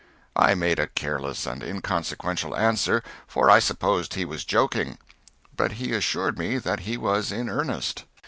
[0.35, 4.97] I made a careless and inconsequential answer, for I supposed he was joking.
[5.55, 8.05] But he assured me that he was in earnest.